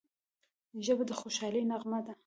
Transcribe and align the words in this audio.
ژبه 0.85 1.03
د 1.07 1.11
خوشحالۍ 1.19 1.63
نغمه 1.71 1.99
ده 2.05 2.13